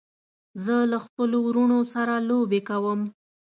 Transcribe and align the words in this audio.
زه 0.63 0.75
له 0.91 0.97
خپلو 1.05 1.37
وروڼو 1.47 1.79
سره 1.93 2.13
لوبې 2.29 2.61
کوم. 2.69 3.01